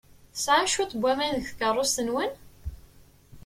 [0.33, 2.31] Tesɛam cwiṭ n waman deg tkeṛṛust-nwen?